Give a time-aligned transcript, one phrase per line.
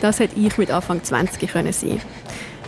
[0.00, 2.00] Das hätte ich mit Anfang 20 können sein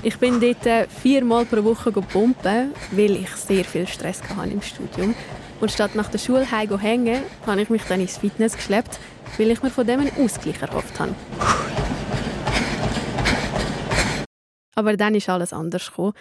[0.02, 4.62] Ich bin dort äh, viermal pro Woche pumpen, weil ich sehr viel Stress hatte im
[4.62, 5.14] Studium.
[5.60, 8.98] Und statt nach der Schule heim hängen, habe ich mich dann ins Fitness geschleppt,
[9.36, 11.14] weil ich mir von dem einen Ausgleich erhofft habe.
[14.74, 16.12] Aber dann ist alles anders gekommen.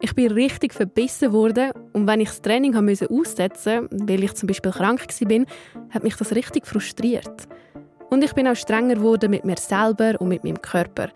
[0.00, 4.46] Ich bin richtig verbissen worden und wenn ich das Training musste aussetzen, weil ich zum
[4.46, 5.44] Beispiel krank war,
[5.90, 7.46] hat mich das richtig frustriert.
[8.10, 11.08] Und ich bin auch strenger geworden mit mir selber und mit meinem Körper.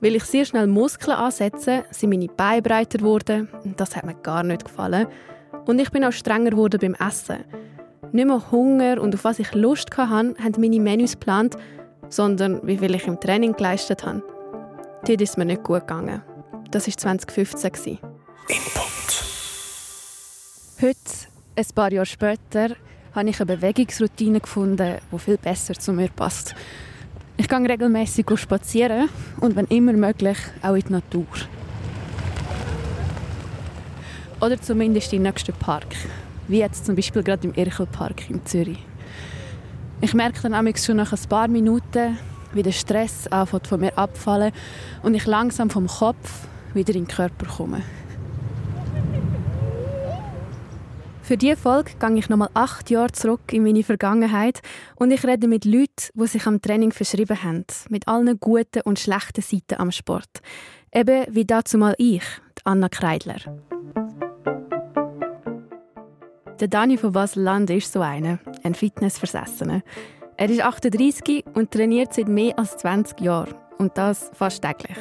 [0.00, 3.48] Weil ich sehr schnell Muskeln ansetze, sind meine Beine breiter geworden.
[3.76, 5.06] Das hat mir gar nicht gefallen.
[5.66, 7.44] Und ich bin auch strenger geworden beim Essen.
[8.12, 11.56] Nicht mehr Hunger und auf was ich Lust hatte, haben meine Menüs geplant,
[12.08, 14.22] sondern wie viel ich im Training geleistet habe.
[15.06, 16.22] Dort ist mir nicht gut gegangen.
[16.70, 17.98] Das war 2015.
[18.48, 18.94] Input.
[20.80, 20.96] Heute,
[21.56, 22.76] ein paar Jahre später,
[23.14, 26.54] habe ich eine Bewegungsroutine gefunden, die viel besser zu mir passt.
[27.36, 29.08] Ich gehe regelmäßig spazieren
[29.40, 31.26] und wenn immer möglich auch in die Natur.
[34.40, 35.86] Oder zumindest in den nächsten Park.
[36.48, 38.78] Wie jetzt zum Beispiel gerade im Irchelpark in Zürich.
[40.00, 42.18] Ich merke dann schon nach ein paar Minuten,
[42.52, 44.52] wie der Stress anfängt von mir abfallen
[45.02, 47.82] und ich langsam vom Kopf wieder in den Körper komme.
[51.24, 54.60] Für diese Folge gehe ich nochmal acht Jahre zurück in meine Vergangenheit
[54.96, 58.98] und ich rede mit Leuten, die sich am Training verschrieben haben, mit allen guten und
[58.98, 60.28] schlechten Seiten am Sport.
[60.94, 62.24] Eben wie dazu mal ich,
[62.64, 63.38] Anna Kreidler.
[66.60, 69.80] Der Dani von Basel-Land ist so einer, ein Fitnessversessener.
[70.36, 73.54] Er ist 38 und trainiert seit mehr als 20 Jahren.
[73.78, 74.98] Und das fast täglich.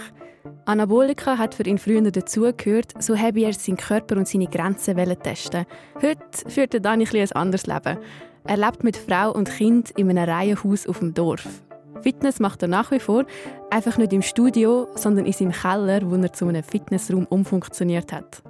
[0.66, 5.66] Anabolika hat für ihn früher dazugehört, so habe er seinen Körper und seine Grenzen testen.
[6.02, 7.98] Heute führt Dani ein, ein anderes Leben.
[8.46, 11.48] Er lebt mit Frau und Kind in einem Reihenhaus auf dem Dorf.
[12.02, 13.26] Fitness macht er nach wie vor,
[13.70, 18.44] einfach nicht im Studio, sondern in seinem Keller, wo er zu einem Fitnessraum umfunktioniert hat.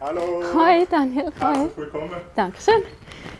[0.00, 0.42] Hallo!
[0.54, 1.56] Hi Daniel, hi!
[1.56, 2.10] Herzlich willkommen!
[2.34, 2.82] Dankeschön!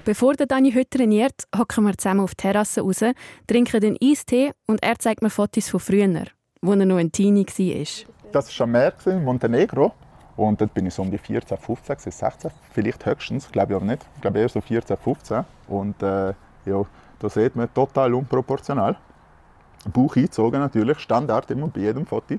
[0.04, 3.02] Bevor der Dani heute trainiert, hocken wir zusammen auf die Terrasse raus,
[3.48, 6.24] trinken den Eistee und er zeigt mir Fotos von früher
[6.64, 8.06] wo er noch ein Teenie war.
[8.32, 9.92] Das war am Meer, in Montenegro.
[10.36, 13.84] Und dort bin ich so um die 14, 15, 16, vielleicht höchstens, glaube ich aber
[13.84, 14.04] nicht.
[14.16, 15.44] Ich glaube eher so 14, 15.
[15.68, 16.84] Und äh, ja,
[17.20, 18.96] da sieht man total unproportional.
[19.92, 22.34] Bauch eingezogen natürlich, Standard immer bei jedem Foto.
[22.34, 22.38] Äh,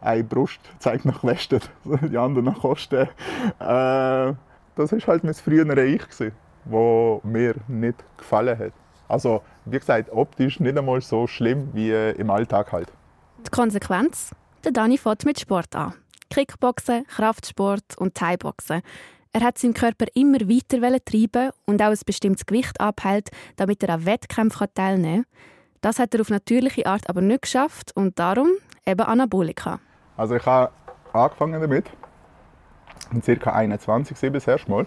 [0.00, 3.08] eine Brust zeigt nach Westen, die andere nach Osten.
[3.58, 4.34] Äh,
[4.76, 8.72] das war halt mein frühere Ich, das mir nicht gefallen hat.
[9.08, 12.92] Also, wie gesagt, optisch nicht einmal so schlimm wie im Alltag halt.
[13.44, 14.34] Die Konsequenz?
[14.64, 15.94] Der Dani fährt mit Sport an.
[16.30, 18.82] Kickboxen, Kraftsport und Thai-Boxen.
[19.32, 23.90] Er hat seinen Körper immer weiter treiben und auch ein bestimmtes Gewicht abhält, damit er
[23.90, 25.32] an Wettkämpfen teilnehmen kann.
[25.82, 28.48] Das hat er auf natürliche Art aber nicht geschafft und darum
[28.86, 29.78] eben Anabolika.
[30.16, 30.72] Also ich habe
[31.12, 31.90] angefangen damit,
[33.12, 33.52] mit ca.
[33.52, 34.86] 21 das erste Mal.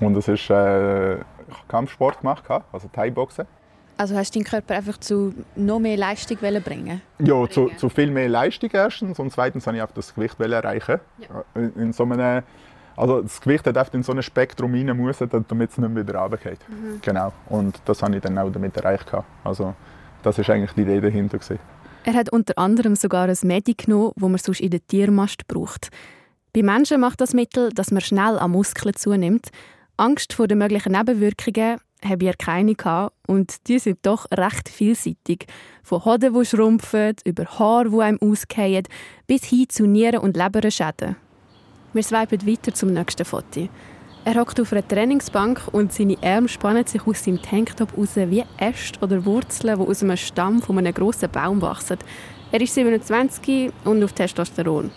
[0.00, 1.18] Und das ist äh,
[1.68, 3.46] Kampfsport gemacht, also Thai-Boxen.
[3.98, 7.02] Also hast du deinen Körper einfach zu noch mehr Leistung bringen?
[7.18, 11.00] Ja, zu, zu, viel mehr Leistung erstens und zweitens wollte ich auch das Gewicht erreichen.
[11.18, 11.44] Ja.
[11.60, 12.44] In, in, so einem,
[12.96, 16.06] also das Gewicht hat einfach in so ein Spektrum rein müssen, damit es nicht mehr
[16.06, 16.60] wieder runtergeht.
[16.68, 17.00] Mhm.
[17.02, 17.32] Genau.
[17.48, 19.10] Und das habe ich dann auch damit erreicht.
[19.42, 19.74] Also
[20.22, 21.38] das ist eigentlich die Idee dahinter.
[21.38, 21.58] Gewesen.
[22.04, 25.90] Er hat unter anderem sogar ein Medi genommen, das man sonst in der Tiermast braucht.
[26.52, 29.48] Bei Menschen macht das Mittel, dass man schnell an Muskeln zunimmt
[29.96, 33.14] Angst vor den möglichen Nebenwirkungen habe ich keine gehabt.
[33.26, 35.46] und die sind doch recht vielseitig.
[35.82, 38.84] Von Hoden, die schrumpfen, über Haare, die einem ausgehen,
[39.26, 41.16] bis hin zu Nieren- und Leberschäden.
[41.92, 43.68] Wir swipen weiter zum nächsten Foto.
[44.24, 48.44] Er hockt auf einer Trainingsbank und seine Arme spannen sich aus seinem Tanktop raus wie
[48.58, 51.98] Äste oder Wurzeln, die aus einem Stamm von einem grossen Baum wachsen.
[52.52, 54.90] Er ist 27 und auf Testosteron.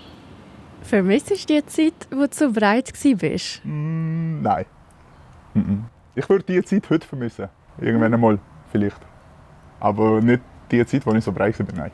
[0.81, 3.61] Vermisst du die Zeit, wo du so breit warst?
[3.63, 4.65] Mm, nein.
[6.21, 7.49] Ich würde diese Zeit heute vermissen.
[7.79, 8.37] Irgendwann einmal,
[8.71, 8.99] vielleicht.
[9.79, 11.89] Aber nicht die Zeit, wo ich so breit bin, nein.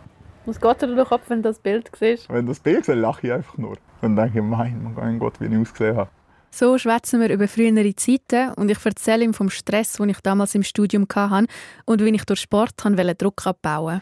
[0.45, 2.29] Was geht dir durch den Kopf, wenn du das Bild siehst?
[2.29, 3.77] Wenn das Bild sehe, lache ich einfach nur.
[4.01, 6.09] Dann denke ich, mein, mein Gott, wie ich ausgesehen habe.
[6.51, 10.55] So schwätzen wir über frühere Zeiten und ich erzähle ihm vom Stress, den ich damals
[10.55, 11.47] im Studium hatte
[11.85, 14.01] und wie ich durch Sport wollte Druck abbauen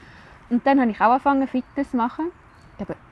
[0.50, 2.32] Und dann habe ich auch angefangen, Fitness zu machen.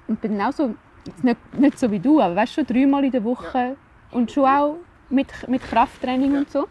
[0.08, 0.74] Und bin auch so,
[1.22, 3.76] nicht, nicht so wie du, aber weißt schon dreimal in der Woche ja.
[4.12, 4.78] und schon auch
[5.10, 6.68] mit, mit Krafttraining und so.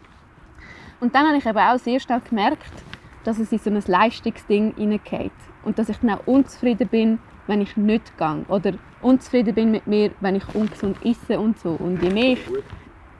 [1.03, 2.71] Und dann habe ich eben auch sehr schnell gemerkt,
[3.25, 5.33] dass es in so ein Leistungsding hineingeht.
[5.63, 8.45] Und dass ich dann auch unzufrieden bin, wenn ich nicht gehe.
[8.47, 8.71] Oder
[9.01, 11.71] unzufrieden bin mit mir, wenn ich ungesund esse und so.
[11.71, 12.49] Und je mehr ich...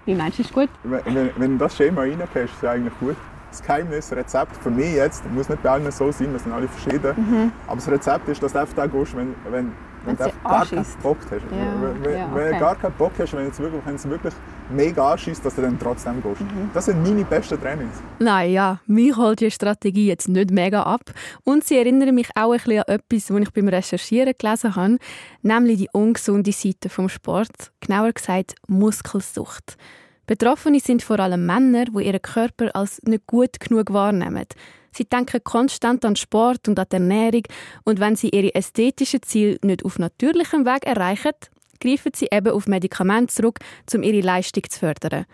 [0.06, 0.70] Wie meinst du, ist gut?
[0.84, 3.18] Wenn, wenn, wenn das Schema reingeht, ist es eigentlich gut.
[3.50, 6.68] das Geheimnis, Rezept für mich jetzt, muss nicht bei allen so sein, wir sind alle
[6.68, 7.52] verschieden, mhm.
[7.68, 9.72] aber das Rezept ist, dass du einfach da gehst, wenn, wenn,
[10.06, 11.32] wenn du gar keinen Bock hast.
[11.32, 12.36] Ja, wenn, ja, okay.
[12.36, 14.34] wenn du gar keinen Bock hast, wenn, wirklich, wenn es wirklich
[14.70, 16.42] mega anschießt, dass du dann trotzdem gehst.
[16.42, 16.70] Mhm.
[16.74, 17.96] Das sind meine besten Trainings.
[18.20, 21.12] Nein, ja, mich holt die Strategie jetzt nicht mega ab.
[21.44, 24.98] Und sie erinnern mich auch ein bisschen an etwas, was ich beim Recherchieren gelesen habe,
[25.42, 29.78] nämlich die ungesunde Seite vom Sport, genauer gesagt Muskelsucht.
[30.26, 34.46] Betroffene sind vor allem Männer, die ihren Körper als nicht gut genug wahrnehmen.
[34.96, 37.44] Sie denken konstant an Sport und an die Ernährung
[37.84, 41.34] und wenn sie ihre ästhetischen Ziele nicht auf natürlichem Weg erreichen,
[41.80, 43.60] greifen sie eben auf Medikamente zurück,
[43.94, 45.26] um ihre Leistung zu fördern.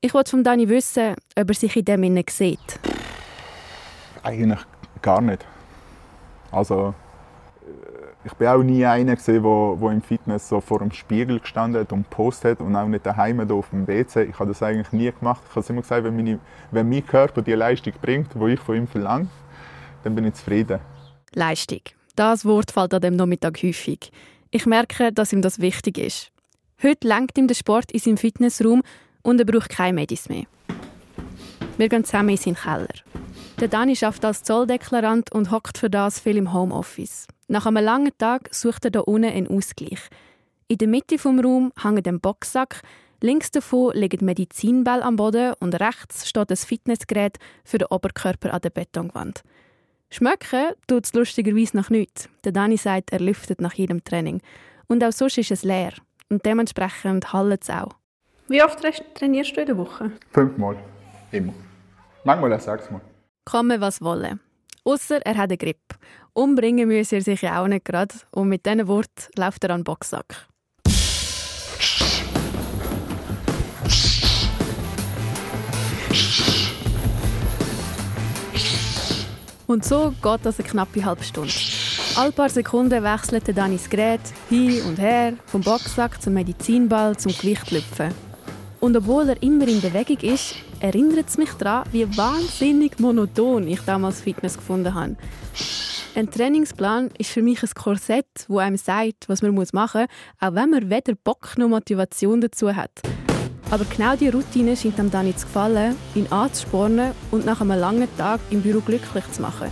[0.00, 2.80] Ich wollte von Dani wissen, ob er sich in dem sieht.
[4.22, 4.60] Eigentlich
[5.00, 5.44] gar nicht.
[6.50, 6.94] Also
[8.24, 11.80] ich bin auch nie einer gesehen, wo, wo im Fitness so vor dem Spiegel gestanden
[11.80, 14.24] hat und postet und auch nicht daheim auf dem WC.
[14.24, 15.42] Ich habe das eigentlich nie gemacht.
[15.50, 16.38] Ich habe immer gesagt, wenn, meine,
[16.70, 19.28] wenn mein Körper die Leistung bringt, die ich von ihm verlange,
[20.04, 20.78] dann bin ich zufrieden.
[21.34, 21.80] Leistung.
[22.14, 24.12] Das Wort fällt an dem Nachmittag häufig.
[24.50, 26.30] Ich merke, dass ihm das wichtig ist.
[26.82, 28.82] Heute lenkt ihm der Sport in seinem Fitnessraum
[29.22, 30.44] und er braucht keine Medis mehr.
[31.78, 32.88] Wir gehen zusammen in seinen Keller.
[33.60, 37.26] Der Dani arbeitet als Zolldeklarant und hockt für das viel im Homeoffice.
[37.52, 40.08] Nach einem langen Tag sucht er hier unten einen Ausgleich.
[40.68, 42.80] In der Mitte des Raums hängt ein Boxsack,
[43.20, 48.62] links davon liegen Medizinbälle am Boden und rechts steht ein Fitnessgerät für den Oberkörper an
[48.62, 49.42] der Betonwand.
[50.08, 52.30] Schmecken tut es lustigerweise noch nichts.
[52.42, 54.40] Der Dani sagt, er lüftet nach jedem Training.
[54.88, 55.92] Und auch sonst ist es leer.
[56.30, 57.96] Und dementsprechend hallt es auch.
[58.48, 58.78] Wie oft
[59.14, 60.10] trainierst du in der Woche?
[60.30, 60.76] Fünfmal.
[61.30, 61.52] Immer.
[62.24, 63.02] Manchmal auch sechsmal.
[63.44, 64.38] Komme, was wolle.
[64.84, 65.96] Ausser er hat eine Grippe.
[66.34, 68.14] Umbringen müsse er sich ja auch nicht gerade.
[68.30, 70.46] Und mit diesen Worten läuft er an den Boxsack.
[79.66, 81.52] Und so geht das eine knappe halbe Stunde.
[82.16, 88.12] Alle paar Sekunden wechselt dann Gerät hin und her, vom Boxsack zum Medizinball zum Gewichtlüpfen.
[88.80, 93.80] Und obwohl er immer in Bewegung ist, erinnert es mich daran, wie wahnsinnig monoton ich
[93.82, 95.16] damals Fitness gefunden habe.
[96.14, 99.72] Ein Trainingsplan ist für mich ein Korsett, wo einem sagt, was man machen muss,
[100.40, 102.90] auch wenn man weder Bock noch Motivation dazu hat.
[103.70, 108.08] Aber genau diese Routine scheint ihm dann zu gefallen, ihn anzuspornen und nach einem langen
[108.18, 109.70] Tag im Büro glücklich zu machen.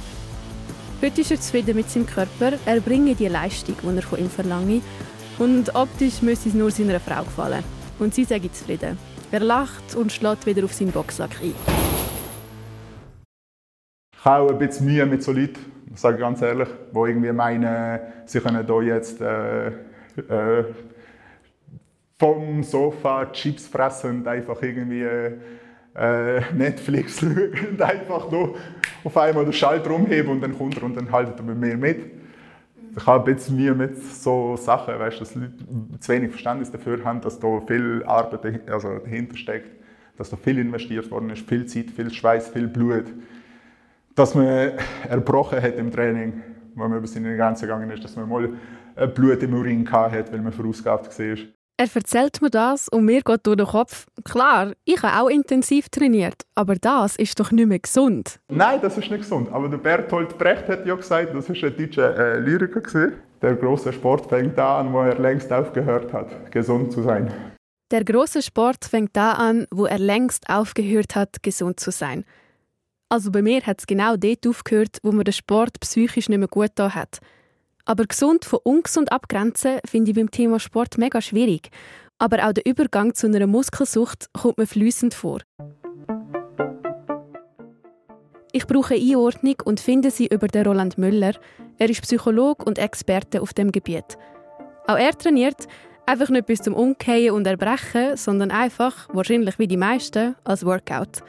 [1.02, 4.30] Heute ist er zufrieden mit seinem Körper, er bringe die Leistung, die er von ihm
[4.30, 4.80] verlange,
[5.38, 7.62] und optisch müsste es nur seiner Frau gefallen.
[7.98, 8.96] Und sie sagt zufrieden.
[9.30, 11.54] Er lacht und schlägt wieder auf seinen Boxsack ein.
[14.14, 18.00] Ich habe auch ein bisschen Mühe mit so Leuten, sage ganz ehrlich, die irgendwie meinen,
[18.24, 20.64] sie können hier jetzt äh, äh,
[22.18, 25.06] vom Sofa Chips fressen und einfach irgendwie
[25.94, 28.56] äh, Netflix schauen und einfach nur
[29.04, 31.76] auf einmal den Schalter umheben und dann kommt er und dann haltet er mit mir
[31.76, 32.20] mit.
[32.96, 35.52] Ich habe jetzt Mühe mit so Sachen, weißt, dass Leute
[36.00, 39.70] zu wenig Verständnis dafür haben, dass da viel Arbeit also dahinter steckt,
[40.16, 43.04] dass da viel investiert worden ist, viel Zeit, viel Schweiß, viel Blut,
[44.14, 44.72] dass man
[45.08, 46.42] erbrochen hat im Training,
[46.74, 48.48] wo man über seine Grenzen gegangen ist, dass man mal
[49.14, 51.36] Blut im Urin hatte, weil man verausgabt war.
[51.80, 55.88] Er erzählt mir das und mir geht durch den Kopf, klar, ich habe auch intensiv
[55.88, 58.38] trainiert, aber das ist doch nicht mehr gesund.
[58.50, 59.50] Nein, das ist nicht gesund.
[59.50, 63.14] Aber der Bertolt Brecht hat ja gesagt, das ist ein deutscher äh, Lyriker gewesen.
[63.40, 67.32] Der große Sport fängt da an, wo er längst aufgehört hat, gesund zu sein.
[67.90, 72.26] Der große Sport fängt da an, wo er längst aufgehört hat, gesund zu sein.
[73.12, 76.46] Also bei mir hat es genau dort aufgehört, wo mir der Sport psychisch nicht mehr
[76.46, 77.18] gut da hat.
[77.84, 81.70] Aber gesund von ungesund abgrenzen finde ich beim Thema Sport mega schwierig.
[82.18, 85.40] Aber auch der Übergang zu einer Muskelsucht kommt mir fließend vor.
[88.52, 91.34] Ich brauche Einordnung und finde sie über den Roland Müller.
[91.78, 94.18] Er ist Psychologe und Experte auf dem Gebiet.
[94.86, 95.66] Auch er trainiert,
[96.06, 101.24] einfach nicht bis zum Umkehren und Erbrechen, sondern einfach, wahrscheinlich wie die meisten, als Workout.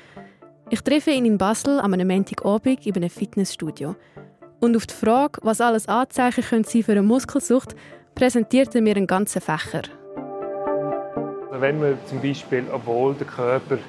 [0.73, 3.97] Ich treffe ihn in Basel am Montagabend in einem Fitnessstudio.
[4.61, 7.75] Und auf die Frage, was alles Anzeichen können sein für eine Muskelsucht,
[8.15, 9.81] präsentiert er mir einen ganzen Fächer.
[11.49, 13.79] Also wenn man zum Beispiel, obwohl der Körper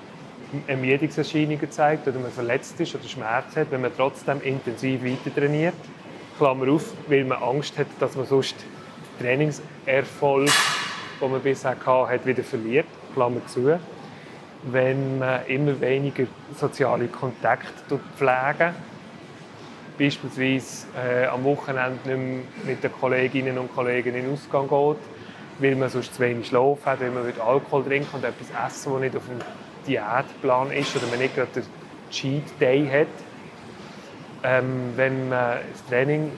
[0.66, 5.74] Ermüdungserscheinungen zeigt oder man verletzt ist oder Schmerz hat, wenn man trotzdem intensiv weiter trainiert,
[6.36, 8.56] Klammer auf, weil man Angst hat, dass man sonst
[9.20, 10.50] den Trainingserfolg,
[11.20, 13.78] den man bisher hatte, wieder verliert, Klammer zu.
[14.64, 18.74] Wenn man immer weniger soziale Kontakte pflegt,
[19.98, 24.98] beispielsweise äh, am Wochenende nicht mehr mit den Kolleginnen und Kollegen in den Ausgang geht,
[25.58, 29.00] weil man sonst zu wenig Schlaf hat, weil man Alkohol trinken und etwas essen, das
[29.00, 29.38] nicht auf dem
[29.86, 31.64] Diätplan ist oder man nicht gerade den
[32.10, 33.08] Cheat Day hat.
[34.44, 36.32] Ähm, wenn man das Training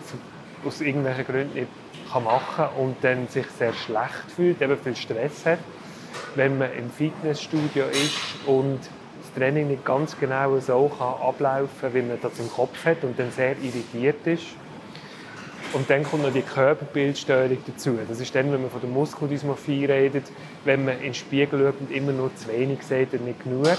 [0.64, 1.68] aus irgendwelchen Gründen nicht
[2.12, 5.58] machen kann und dann sich sehr schlecht fühlt, eben viel Stress hat.
[6.34, 8.80] Wenn man im Fitnessstudio ist und
[9.22, 13.18] das Training nicht ganz genau so kann ablaufen wie man das im Kopf hat und
[13.18, 14.46] dann sehr irritiert ist.
[15.72, 17.98] Und dann kommt noch die Körperbildstörung dazu.
[18.08, 20.24] Das ist dann, wenn man von der Muskeldysmorphie redet,
[20.64, 23.76] wenn man in den Spiegel schaut und immer nur zu wenig sieht und nicht genug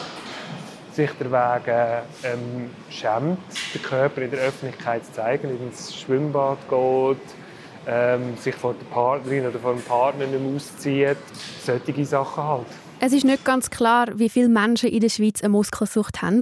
[0.95, 3.39] sich deswegen ähm, schämt,
[3.74, 7.17] den Körper in der Öffentlichkeit zu zeigen, ins Schwimmbad geht,
[7.87, 11.17] ähm, sich von der Partnerin oder vom Partner nicht mehr auszieht.
[11.63, 12.67] Solche Sachen halt.
[12.99, 16.41] Es ist nicht ganz klar, wie viele Menschen in der Schweiz eine Muskelsucht haben.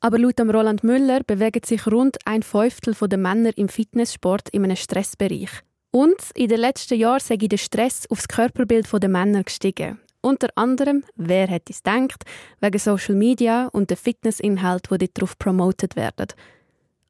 [0.00, 4.76] Aber laut Roland Müller bewegt sich rund ein Fünftel der Männer im Fitnesssport in einem
[4.76, 5.50] Stressbereich.
[5.90, 10.00] Und in den letzten Jahren sei der Stress auf das Körperbild der Männer gestiegen.
[10.22, 12.24] Unter anderem, wer hätte es gedacht,
[12.60, 16.28] wegen Social Media und der Fitnessinhalt, die darauf promotet werden.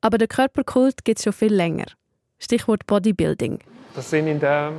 [0.00, 1.86] Aber der Körperkult gibt es schon viel länger.
[2.42, 3.58] Stichwort Bodybuilding.
[3.94, 4.72] Das sind in den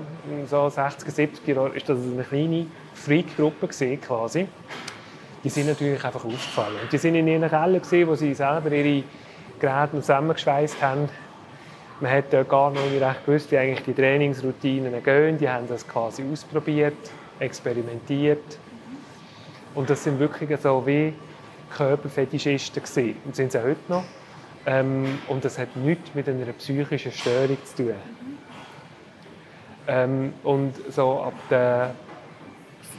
[0.47, 2.65] so 60er, 70er Jahren ist das eine kleine
[2.95, 4.47] Freak-Gruppe quasi.
[5.43, 6.79] Die sind natürlich einfach aufgefallen.
[6.91, 9.03] Die sind in ihren Keller wo sie selber ihre
[9.59, 11.07] Geräte zusammengeschweißt haben.
[11.99, 15.37] Man hat gar nicht recht gewusst, wie eigentlich die Trainingsroutinen gehen.
[15.37, 18.57] Die haben das quasi ausprobiert, experimentiert.
[19.75, 21.13] Und das sind wirklich so wie
[21.75, 23.17] Körperfetischisten gesehen.
[23.23, 24.03] Und sind sie heute noch.
[24.65, 27.93] Ähm, und das hat nichts mit einer psychischen Störung zu tun.
[29.87, 31.95] Ähm, und so ab der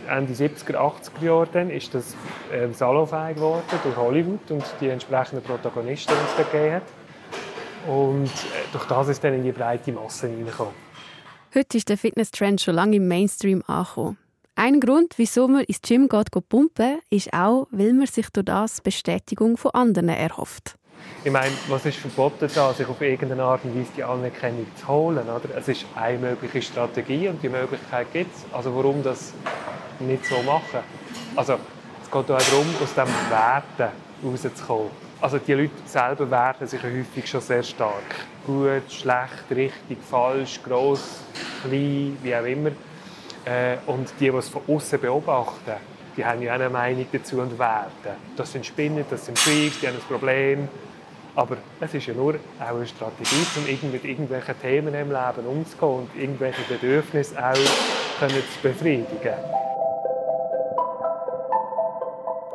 [0.09, 2.17] Ende 70er, 80er Jahre ist das
[2.53, 6.83] ähm, salonfähig geworden durch Hollywood und die entsprechenden Protagonisten, die es da gegeben hat.
[7.89, 10.75] Und äh, durch das ist dann in die breite Masse hineingekommen.
[11.55, 14.19] Heute ist der Fitness-Trend schon lange im Mainstream angekommen.
[14.55, 18.45] Ein Grund, wieso man ins Gym geht, geht pumpen, ist auch, weil man sich durch
[18.45, 20.77] das Bestätigung von anderen erhofft.
[21.25, 24.89] Ich meine, was ist verboten da, sich auf irgendeine Art und Weise die Anerkennung zu
[24.89, 25.19] holen?
[25.19, 25.57] Oder?
[25.57, 28.45] Es ist eine mögliche Strategie und die Möglichkeit gibt es.
[28.53, 29.33] Also warum das
[30.01, 30.81] nicht so machen?
[31.37, 31.55] Also
[32.03, 33.93] es geht auch darum, aus diesem Werten
[34.25, 34.91] rauszukommen.
[35.21, 38.03] Also die Leute selber werten sich häufig schon sehr stark.
[38.45, 41.21] Gut, schlecht, richtig, falsch, gross,
[41.63, 42.71] klein, wie auch immer.
[43.45, 45.75] Äh, und die, die es von außen beobachten,
[46.17, 48.17] die haben ja auch eine Meinung dazu und werten.
[48.37, 50.69] Das sind Spinnen, das sind Freaks, die haben ein Problem.
[51.35, 56.01] Aber es ist ja nur auch eine Strategie, um mit irgendwelchen Themen im Leben umzugehen
[56.01, 59.35] und irgendwelche Bedürfnisse auch zu befriedigen.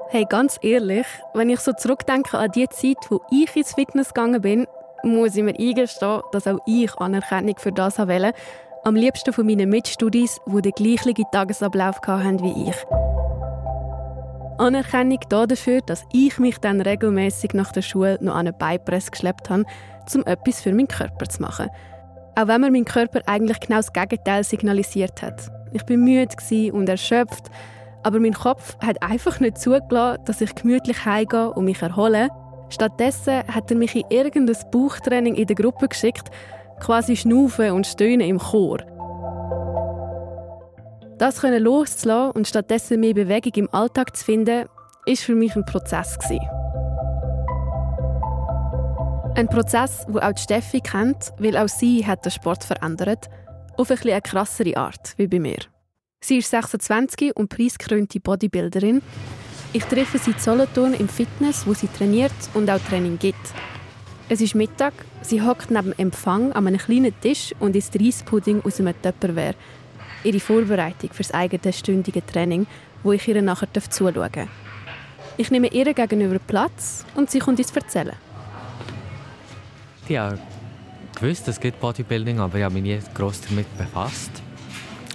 [0.10, 4.42] Hey, ganz ehrlich, wenn ich so zurückdenke an die Zeit, wo ich ins Fitness gegangen
[4.42, 4.68] bin,
[5.04, 8.34] muss ich mir eingestehen, dass auch ich Anerkennung für das wollte.
[8.84, 12.76] Am liebsten von meinen Mitstudis, die den gleichen Tagesablauf hatten wie ich.
[14.60, 19.50] Anerkennung dafür, dass ich mich dann regelmäßig nach der Schule noch an eine Beipress geschleppt
[19.50, 19.66] habe,
[20.16, 21.70] um etwas für meinen Körper zu machen.
[22.36, 25.52] Auch wenn mir mein Körper eigentlich genau das Gegenteil signalisiert hat.
[25.74, 26.30] Ich bin müde
[26.72, 27.50] und erschöpft,
[28.04, 32.30] aber mein Kopf hat einfach nicht zugelassen, dass ich gemütlich heimgehe und mich erhole.
[32.70, 36.30] Stattdessen hat er mich in irgendein Bauchtraining in der Gruppe geschickt,
[36.80, 38.80] quasi schnaufen und stöhnen im Chor.
[41.18, 44.66] Das können loszulassen und stattdessen mehr Bewegung im Alltag zu finden,
[45.08, 46.16] ist für mich ein Prozess.
[49.36, 53.30] Ein Prozess, wo auch Steffi kennt, weil auch sie hat den Sport verändert,
[53.78, 55.58] auf eine, eine krassere Art wie bei mir.
[56.20, 59.02] Sie ist 26 und preisgekrönte Bodybuilderin.
[59.74, 63.54] Ich treffe sie in Solothurn im Fitness, wo sie trainiert und auch Training gibt.
[64.30, 68.62] Es ist Mittag, sie hockt neben dem Empfang an einem kleinen Tisch und isst Reispudding
[68.64, 69.56] aus einem Tupperware–
[70.24, 72.68] ihre Vorbereitung für das eigene stündige Training,
[73.04, 74.48] wo ich ihr nachher zuschauen darf.
[75.38, 78.16] Ich nehme ihr gegenüber Platz und sie kommt ins Erzählen.
[80.10, 80.34] Ja,
[81.20, 84.32] gewusst, es gibt Bodybuilding, aber ich habe mich nie gross damit befasst.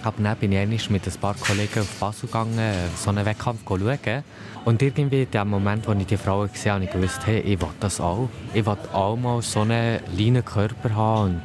[0.03, 4.23] Aber dann bin ich mit ein paar Kollegen auf Basel gegangen, so einen Wettkampf schauen.
[4.65, 7.59] Und irgendwie in dem Moment, wo ich die Frauen gesehen habe ich gewusst, hey, ich
[7.61, 8.29] will das auch.
[8.53, 11.41] Ich will auch mal so einen kleinen Körper haben und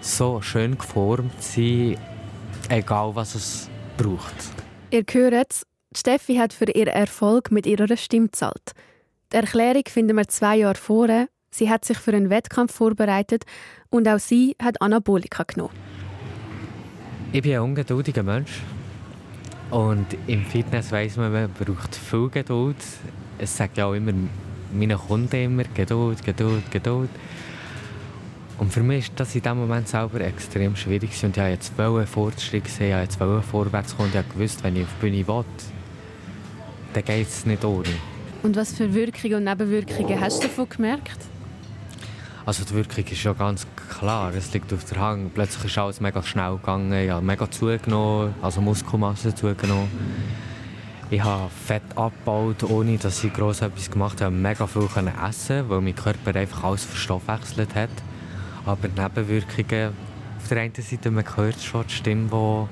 [0.00, 1.96] so schön geformt sein
[2.70, 4.34] egal was es braucht.
[4.90, 5.66] Ihr hört es,
[5.96, 8.72] Steffi hat für ihren Erfolg mit ihrer Stimme gezahlt.
[9.32, 11.28] Die Erklärung finden wir zwei Jahre vorher.
[11.50, 13.44] Sie hat sich für einen Wettkampf vorbereitet
[13.90, 15.74] und auch sie hat Anabolika genommen.
[17.32, 18.60] Ich bin ein ungeduldiger Mensch.
[19.70, 22.76] Und im Fitness weiss man, man braucht viel Geduld.
[23.38, 24.12] Es sagt ja auch immer
[24.72, 27.10] meine Kunden immer Geduld, Geduld, Geduld.
[28.58, 31.10] Und für mich war das in diesem Moment selber extrem schwierig.
[31.24, 34.12] Und ich wollte jetzt Fortschritt sehen, ich wollte vorwärts kommen.
[34.12, 35.44] Und ich wusste, wenn ich auf die Bühne will,
[36.92, 37.88] dann geht es nicht ohne.
[38.42, 41.18] Und was für Wirkungen und Nebenwirkungen hast du davon gemerkt?
[42.46, 45.32] Also die Wirkung ist ja ganz klar, es liegt auf der Hand.
[45.34, 49.88] Plötzlich ist alles mega schnell gegangen, ja, mega zugenommen, also Muskelmasse zugenommen.
[51.10, 54.34] Ich habe Fett abgebaut, ohne dass ich gross etwas gemacht habe.
[54.34, 54.88] Mega viel
[55.26, 57.90] essen, weil mein Körper einfach alles verstoffwechselt hat.
[58.66, 59.92] Aber Nebenwirkungen,
[60.38, 62.68] auf der einen Seite, man hört schon die Stimme,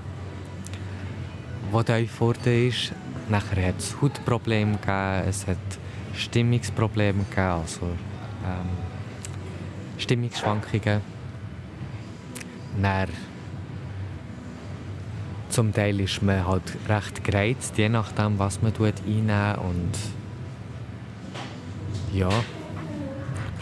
[1.70, 2.92] die, die tief geworden ist.
[3.28, 5.56] Nachher hat es Hautprobleme gegeben, es hat
[6.14, 8.68] Stimmungsprobleme gegeben, also ähm,
[9.99, 11.00] Stimmungsschwankungen.
[12.80, 13.08] Dann,
[15.50, 19.92] zum Teil ist man halt recht gereizt, je nachdem, was man einnimmt und
[22.12, 22.30] ja.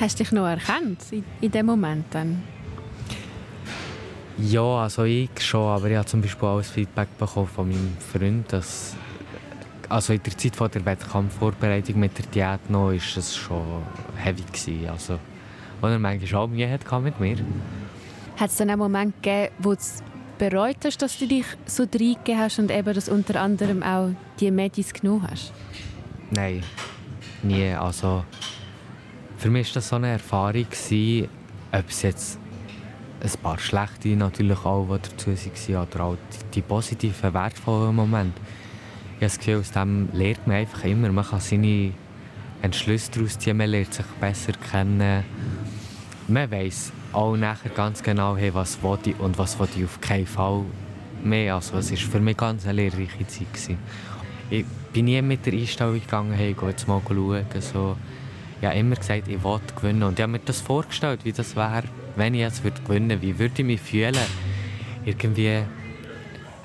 [0.00, 2.42] Hast du dich noch erkannt in, in dem Moment dann?
[4.38, 7.96] Ja, also ich schon, aber ich habe zum Beispiel auch das Feedback bekommen von meinem
[7.98, 8.96] Freund, dass
[9.90, 13.82] also in der Zeit vor der Wettkampfvorbereitung mit der Diät noch ist es schon
[14.16, 14.88] heavy gewesen.
[14.88, 15.18] Also,
[15.82, 17.36] wo er manchmal auch Mühe hatte mit mir.
[18.38, 19.80] Hat es dann einen Moment gegeben, wo du
[20.38, 24.50] bereut hast, dass du dich so reingegeben hast und eben, dass unter anderem auch die
[24.50, 25.52] Medis genommen hast?
[26.30, 26.62] Nein,
[27.42, 27.72] nie.
[27.74, 28.24] Also,
[29.40, 32.38] für mich war das so eine Erfahrung, ob es jetzt
[33.22, 35.30] ein paar schlechte natürlich auch, die dazu
[35.72, 36.16] waren, oder auch
[36.54, 38.38] die positiven, wertvollen Momente.
[38.38, 41.10] Ich habe das Gefühl, aus dem lernt man einfach immer.
[41.10, 41.92] Man kann seine
[42.60, 45.24] Entschlüsse daraus ziehen, man lernt sich besser kennen.
[46.28, 50.02] Man weiß auch nachher ganz genau, hey, was will ich und was will ich auf
[50.02, 50.64] keinen Fall
[51.24, 51.54] mehr.
[51.54, 53.50] Also es war für mich ganz eine lehrreiche Zeit.
[53.54, 53.78] Gewesen.
[54.50, 57.46] Ich bin nie mit der Einstellung gegangen, hey, geh jetzt mal schauen.
[57.60, 57.96] So,
[58.60, 60.02] ich habe immer gesagt, ich will gewinnen.
[60.02, 61.84] Und ich habe mir das vorgestellt, wie das wäre,
[62.16, 63.22] wenn ich gewinnen würde.
[63.22, 64.16] Wie würde ich mich fühlen?
[65.04, 65.62] Irgendwie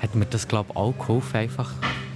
[0.00, 1.72] hat mir das, glaube ich, auch geholfen, einfach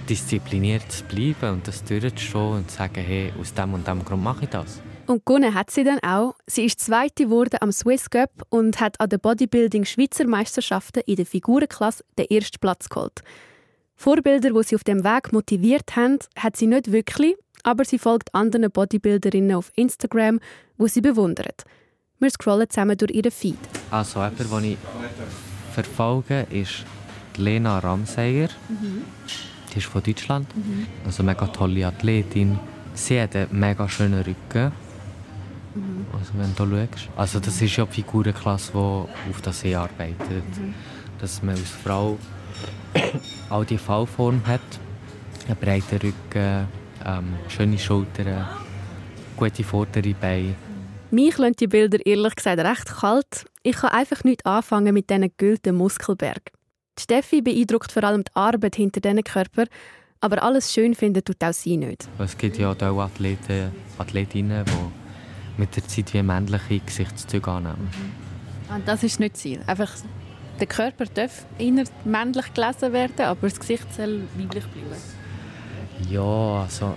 [0.07, 4.23] diszipliniert zu bleiben und das durchzustehen und zu sagen, hey, aus dem und dem Grund
[4.23, 4.81] mache ich das.
[5.07, 6.35] Und gewonnen hat sie dann auch.
[6.45, 11.15] Sie ist Zweite geworden am Swiss Cup und hat an den Bodybuilding Schweizer Meisterschaften in
[11.15, 13.21] der Figurenklasse den ersten Platz geholt.
[13.95, 18.33] Vorbilder, die sie auf dem Weg motiviert haben, hat sie nicht wirklich, aber sie folgt
[18.33, 20.39] anderen Bodybuilderinnen auf Instagram,
[20.77, 21.63] wo sie bewundert.
[22.19, 23.57] Wir scrollen zusammen durch ihren Feed.
[23.89, 24.77] Also jemand, den ich
[25.73, 26.85] verfolge, ist
[27.37, 28.49] Lena Ramseyer.
[28.69, 29.01] Mhm.
[29.73, 30.55] Die ist von Deutschland.
[30.55, 30.85] Mhm.
[31.05, 32.59] Also eine mega tolle Athletin.
[32.93, 34.71] Sie hat einen mega schönen Rücken.
[35.73, 36.05] Mhm.
[36.13, 37.09] Also wenn du schaust.
[37.15, 40.57] Also das ist ja die Figurenklasse, die auf das See arbeitet.
[40.57, 40.73] Mhm.
[41.19, 42.19] Dass man als Frau
[43.49, 44.61] auch die V-Form hat.
[45.47, 46.67] Einen breiten Rücken,
[47.05, 48.47] ähm, schöne Schultern,
[49.37, 50.55] gute vordere Beine.
[51.11, 53.45] Mich lassen die Bilder ehrlich gesagt recht kalt.
[53.63, 56.51] Ich kann einfach nicht anfangen mit diesen gültigen Muskelberg.
[56.99, 59.65] Steffi beeindruckt vor allem die Arbeit hinter diesen Körper,
[60.21, 62.07] aber alles schön finden tut auch sie nicht.
[62.19, 67.89] Es gibt ja auch Athleten, Athletinnen, die mit der Zeit wie männliche Gesichtszüge annehmen.
[68.73, 69.61] Und das ist nicht das Ziel.
[69.67, 69.91] Einfach,
[70.59, 75.20] der Körper darf eher männlich gelesen werden, aber das Gesicht soll weiblich bleiben.
[76.09, 76.95] Ja, also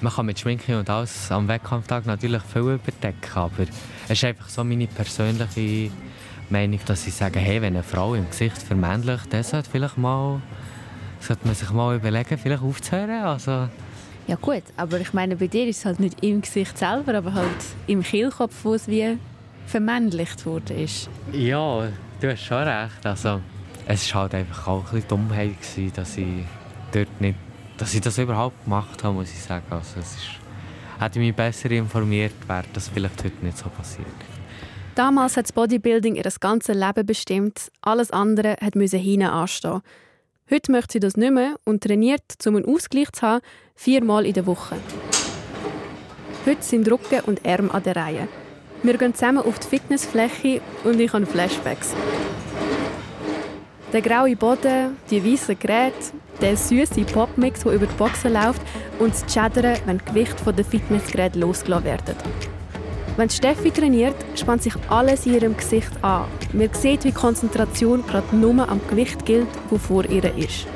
[0.00, 3.62] man kann mit Schminke und alles am Wettkampftag natürlich viel überdecken, aber
[4.04, 5.90] es ist einfach so meine persönliche
[6.50, 10.40] Meinung, dass sie sagen, hey, wenn eine Frau im Gesicht vermännlicht, dann sollte, vielleicht mal,
[11.20, 13.24] sollte man sich mal überlegen, vielleicht aufzuhören.
[13.24, 13.68] Also,
[14.26, 17.34] ja gut, aber ich meine, bei dir ist es halt nicht im Gesicht selber, aber
[17.34, 17.48] halt
[17.86, 19.18] im Kehlkopf, wo es wie
[19.66, 21.08] vermännlicht wurde ist.
[21.32, 21.88] Ja,
[22.20, 23.04] du hast schon recht.
[23.04, 23.40] Also,
[23.86, 26.44] es war halt einfach auch ein bisschen Dummheit, gewesen, dass ich
[26.92, 27.38] dort nicht,
[27.78, 29.64] dass ich das überhaupt gemacht habe, muss ich sagen.
[29.70, 30.26] Also, es ist,
[30.98, 34.06] hätte ich mich besser informiert, wäre das vielleicht heute nicht so passiert.
[34.94, 37.70] Damals hat das Bodybuilding ihr ganzes Leben bestimmt.
[37.82, 39.82] Alles andere musste hinten anstehen.
[40.50, 43.42] Heute möchte sie das nicht mehr und trainiert, um einen Ausgleich zu haben,
[43.74, 44.76] viermal in der Woche.
[46.46, 48.28] Heute sind Rücken und Arme an der Reihe.
[48.82, 51.92] Wir gehen zusammen auf die Fitnessfläche und ich habe Flashbacks.
[53.96, 58.60] Der graue Boden, die weißen Geräte, der süße Popmix, der über die Boxen läuft
[58.98, 62.14] und das Chattern, wenn die Gewichte der Fitnessgeräte losgelassen werden.
[63.16, 66.26] Wenn Steffi trainiert, spannt sich alles in ihrem Gesicht an.
[66.52, 70.66] Man sieht, wie Konzentration gerade nur am Gewicht gilt, das vor ihr ist.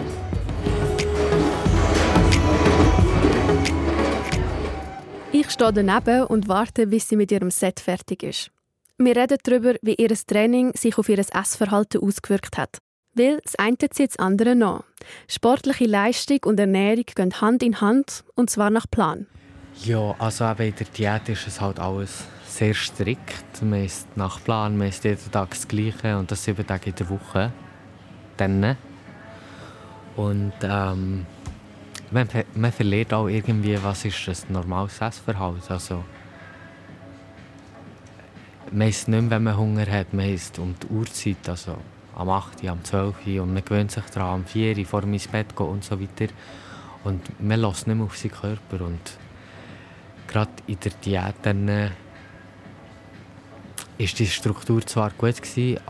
[5.30, 8.50] Ich stehe daneben und warte, bis sie mit ihrem Set fertig ist.
[8.96, 12.78] Wir reden darüber, wie ihr Training sich auf ihr Essverhalten ausgewirkt hat.
[13.14, 14.84] Weil das eine zieht das andere nach.
[15.26, 19.26] Sportliche Leistung und Ernährung gehen Hand in Hand und zwar nach Plan.
[19.84, 23.62] Ja, also eben in der Diät ist es halt alles sehr strikt.
[23.62, 26.96] Man ist nach Plan, man ist jeden Tag das Gleiche und das sieben Tage in
[26.96, 27.52] der Woche.
[28.36, 28.76] Dann.
[30.16, 31.26] Und ähm,
[32.10, 35.62] man, man verliert auch irgendwie, was ist ein normales Essverhalten.
[35.68, 36.04] Also,
[38.70, 40.12] man isst nicht mehr, wenn man Hunger hat.
[40.12, 41.76] Man isst um die Uhrzeit, also
[42.20, 43.14] am 8., am 12.
[43.26, 44.76] Uhr und man gewöhnt sich daran, am 4.
[44.76, 46.32] Uhr vor ins Bett gehen und so weiter.
[47.02, 48.84] Und man lässt nicht mehr auf seinen Körper.
[48.84, 49.00] Und
[50.28, 51.90] gerade in der Diät dann, äh,
[53.96, 55.80] ist die Struktur zwar gut gewesen,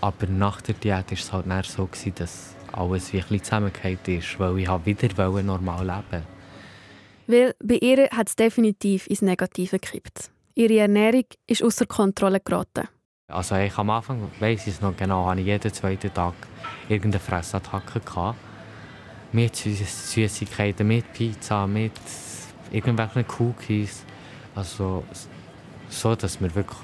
[0.00, 3.98] aber nach der Diät war es halt so, gewesen, dass alles wie ein bisschen zusammengefallen
[4.06, 6.24] ist, weil ich wieder normal leben
[7.26, 10.30] Weil bei ihr hat es definitiv ins Negative gekippt.
[10.54, 12.88] Ihre Ernährung ist außer Kontrolle geraten.
[13.30, 16.34] Also ich am Anfang, weiss ich es noch genau, hatte ich jeden zweiten Tag
[16.88, 18.00] irgendeine Fressattacke.
[18.00, 18.38] Gehabt.
[19.32, 21.92] Mit Süßigkeiten, mit Pizza, mit
[22.72, 24.04] irgendwelchen Cookies.
[24.54, 25.04] Also
[25.88, 26.78] so, dass mir wirklich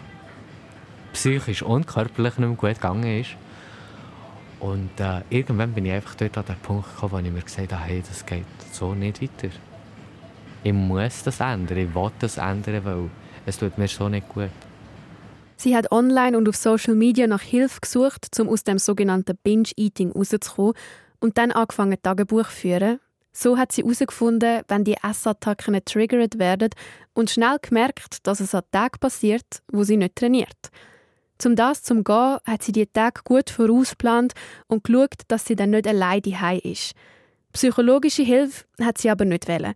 [1.13, 3.37] psychisch und körperlich nicht mehr gut gegangen ist.
[4.61, 7.73] Und äh, irgendwann bin ich einfach dort an den Punkt gekommen, wo ich mir gesagt
[7.73, 9.55] habe, hey, das geht so nicht weiter.
[10.63, 13.11] Ich muss das ändern, ich will das ändern, weil
[13.45, 14.51] es tut mir so nicht gut.
[15.57, 20.13] Sie hat online und auf Social Media nach Hilfe gesucht, um aus dem sogenannten Binge-Eating
[20.13, 20.75] rauszukommen
[21.21, 23.01] und dann angefangen Tagebuch zu führen.
[23.33, 26.71] So hat sie herausgefunden, wenn die Essattacken getriggert werden
[27.15, 30.71] und schnell gemerkt, dass es an Tagen passiert, wo sie nicht trainiert.
[31.39, 34.33] Zum das zum Gehen hat sie die Tage gut vorausplant
[34.69, 36.93] und geschaut, dass sie dann nicht allein daheim ist.
[37.53, 39.75] Psychologische Hilfe hat sie aber nicht wollen.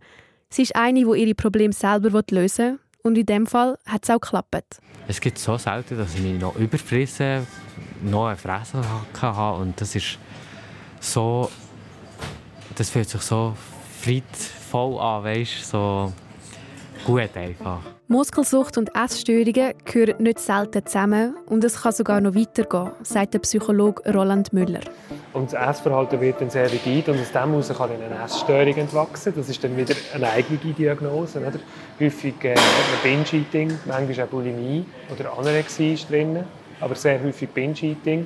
[0.49, 4.09] Sie ist eine, die ihre Probleme selber lösen will und in dem Fall hat es
[4.09, 4.79] auch geklappt.
[5.07, 7.45] Es gibt so selten, dass ich mich noch überfrisse,
[8.01, 8.81] noch eine Fresse
[9.21, 10.17] habe und das ist
[10.99, 11.49] so,
[12.75, 13.55] das fühlt sich so
[14.01, 16.13] friedvoll an, weißt, so
[17.05, 17.81] gut einfach.
[18.07, 23.39] Muskelsucht und Essstörungen gehören nicht selten zusammen und es kann sogar noch weitergehen, sagt der
[23.39, 24.81] Psychologe Roland Müller.
[25.33, 28.75] Und das Essverhalten wird dann sehr rigid und aus dem heraus kann dann eine Essstörung
[28.75, 29.33] entwachsen.
[29.33, 31.39] Das ist dann wieder eine eigene Diagnose.
[31.39, 31.59] Oder?
[32.01, 32.55] Häufig äh,
[33.03, 36.43] Binge-Eating, manchmal auch Bulimie oder Anorexie ist drin,
[36.79, 38.25] aber sehr häufig Binge-Eating.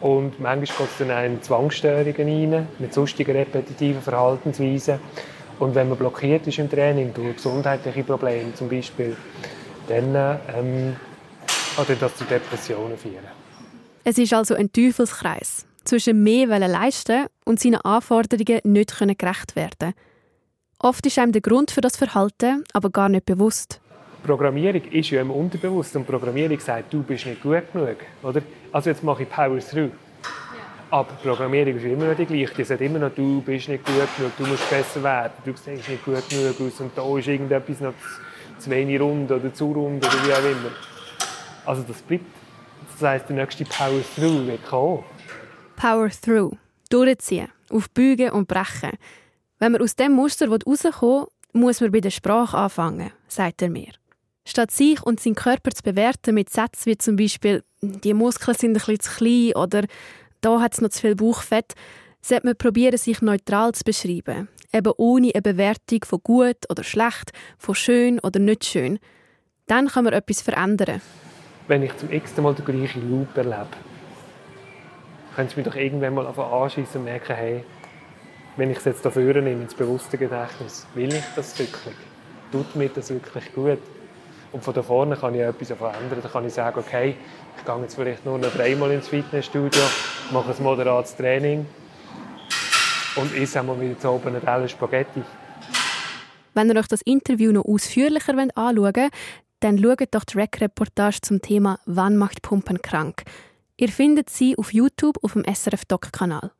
[0.00, 4.98] Und manchmal geht es dann auch in Zwangsstörungen rein, mit sonstigen repetitiven Verhaltensweisen.
[5.60, 9.16] Und wenn man blockiert ist im Training durch gesundheitliche Probleme zum Beispiel,
[9.86, 10.96] dann ähm,
[11.76, 13.24] kann das zu Depressionen führen.
[14.02, 19.94] Es ist also ein Teufelskreis zwischen mehr leisten und seinen Anforderungen nicht gerecht werden
[20.78, 23.80] Oft ist einem der Grund für das Verhalten aber gar nicht bewusst.
[24.22, 27.96] Programmierung ist ja im Unterbewussten und Programmierung sagt, du bist nicht gut genug.
[28.22, 28.42] Oder?
[28.72, 29.90] Also jetzt mache ich Power Through.
[30.90, 32.54] Aber Programmierung ist immer noch die gleiche.
[32.54, 35.88] Die sagt immer noch, du bist nicht gut genug, du musst besser werden, du siehst
[35.88, 37.94] nicht gut genug aus und da ist irgendetwas noch
[38.58, 40.72] zu wenig rund oder zu rund oder wie auch immer.
[41.64, 42.24] Also das bleibt.
[42.92, 45.04] Das heisst, der nächste Power Through wird kommen.
[45.76, 46.52] Power Through.
[46.90, 47.48] Durchziehen.
[47.70, 48.92] Aufbügen und brechen.
[49.58, 53.70] Wenn man aus dem Muster rauskommen will, muss man bei der Sprache anfangen, sagt er
[53.70, 53.92] mir.
[54.44, 58.70] Statt sich und seinen Körper zu bewerten mit Sätzen wie zum Beispiel «die Muskeln sind
[58.70, 59.86] ein bisschen zu klein» oder
[60.42, 61.72] da hat es noch zu viel Bauchfett,
[62.20, 64.48] sollte man probieren, sich neutral zu beschreiben.
[64.72, 68.98] Eben ohne eine Bewertung von gut oder schlecht, von schön oder nicht schön.
[69.66, 71.00] Dann kann man etwas verändern.
[71.66, 73.68] Wenn ich zum x Mal den gleichen Loop erlebe,
[75.34, 77.64] könnte es mich doch irgendwann mal anschießen und merken, hey,
[78.56, 81.94] wenn ich es jetzt dafür nehme, ins bewusste Gedächtnis, will ich das wirklich?
[82.50, 83.78] Tut mir das wirklich gut?
[84.52, 86.20] Und von da vorne kann ich etwas verändern.
[86.22, 87.16] Da kann ich sagen, okay,
[87.58, 89.82] ich gehe jetzt vielleicht nur noch dreimal ins Fitnessstudio,
[90.32, 91.66] mache ein moderates Training
[93.16, 95.22] und esse einmal wieder zu oben eine Spaghetti.
[96.54, 99.12] Wenn ihr euch das Interview noch ausführlicher anschauen wollt,
[99.60, 103.24] dann schaut doch die Rack-Reportage zum Thema «Wann macht Pumpen krank?».
[103.76, 106.52] Ihr findet sie auf YouTube auf dem SRF-Doc-Kanal.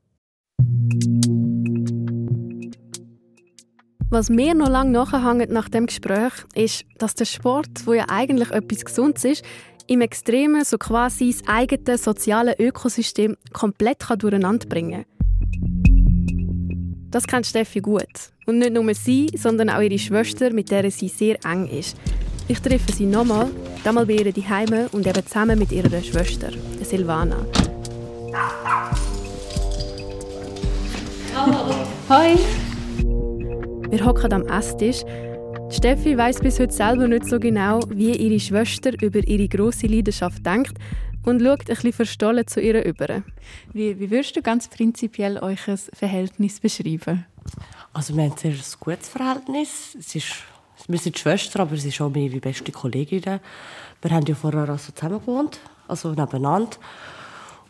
[4.09, 8.53] Was mir noch lange nachhängt nach dem Gespräch, ist, dass der Sport, wo ja eigentlich
[8.53, 9.45] etwas Gesundes ist,
[9.89, 15.17] im Extremen so quasi das eigene soziale Ökosystem komplett durcheinander bringen kann.
[17.11, 18.31] Das kennt Steffi gut.
[18.47, 21.97] Und nicht nur sie, sondern auch ihre Schwester, mit der sie sehr eng ist.
[22.47, 23.51] Ich treffe sie nochmal,
[23.83, 27.45] damals bei ihr Heime und eben zusammen mit ihrer Schwester, Silvana.
[31.35, 31.75] Hallo.
[32.09, 32.37] Hi.
[33.89, 35.03] Wir hocken am Esstisch.
[35.71, 40.45] Steffi weiß bis heute selber nicht so genau, wie ihre Schwester über ihre große Leidenschaft
[40.45, 40.77] denkt
[41.25, 43.23] und schaut ein bisschen verstohlen zu ihr über.
[43.73, 45.61] Wie, wie würdest du ganz prinzipiell euch
[45.93, 47.27] Verhältnis beschreiben?
[47.93, 49.97] Also wir haben ein sehr gutes Verhältnis.
[49.97, 50.33] Es ist,
[50.89, 53.23] wir sind Schwestern, aber sie ist auch meine beste Kollegin.
[54.03, 56.77] Wir haben ja vorher also zusammen gewohnt, also nebeneinander.